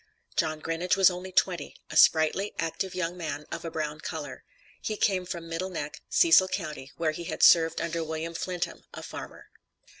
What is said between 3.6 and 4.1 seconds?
a brown